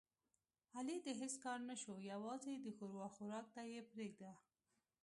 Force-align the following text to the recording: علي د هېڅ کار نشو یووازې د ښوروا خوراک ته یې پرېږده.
علي 0.77 0.97
د 1.05 1.09
هېڅ 1.19 1.33
کار 1.45 1.59
نشو 1.69 1.93
یووازې 2.11 2.53
د 2.59 2.67
ښوروا 2.77 3.07
خوراک 3.15 3.45
ته 3.55 3.61
یې 3.73 3.81
پرېږده. 3.91 4.31